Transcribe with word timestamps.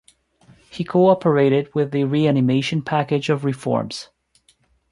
He 0.71 0.83
cooperated 0.83 1.75
with 1.75 1.91
the 1.91 2.05
Reanimation 2.05 2.81
Package 2.81 3.29
of 3.29 3.45
Reforms. 3.45 4.09